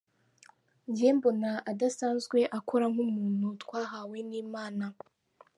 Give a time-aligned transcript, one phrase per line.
[0.95, 4.85] Jye mbona adasanzwe akora nk’umuntu twahawe n’Imana.